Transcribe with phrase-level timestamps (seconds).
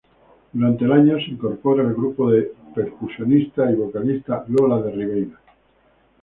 [0.51, 5.39] Durante el año, se incorpora el grupo la percusionista y vocalista Lola de Ribeira.